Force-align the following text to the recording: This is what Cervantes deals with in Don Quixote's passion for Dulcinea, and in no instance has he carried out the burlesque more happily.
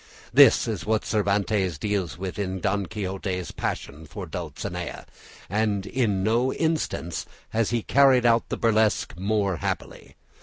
This 0.33 0.67
is 0.67 0.83
what 0.83 1.05
Cervantes 1.05 1.77
deals 1.77 2.17
with 2.17 2.39
in 2.39 2.59
Don 2.59 2.87
Quixote's 2.87 3.51
passion 3.51 4.07
for 4.07 4.25
Dulcinea, 4.25 5.05
and 5.47 5.85
in 5.85 6.23
no 6.23 6.51
instance 6.51 7.27
has 7.49 7.69
he 7.69 7.83
carried 7.83 8.25
out 8.25 8.49
the 8.49 8.57
burlesque 8.57 9.15
more 9.15 9.57
happily. 9.57 10.15